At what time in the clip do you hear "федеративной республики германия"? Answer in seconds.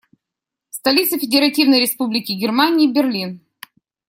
1.19-2.87